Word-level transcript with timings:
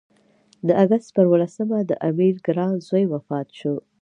د 0.67 0.69
اګست 0.83 1.09
پر 1.15 1.25
اووه 1.27 1.37
لسمه 1.43 1.77
د 1.89 1.91
امیر 2.09 2.35
ګران 2.47 2.73
زوی 2.87 3.05
وفات 3.13 3.47
شو. 3.59 3.75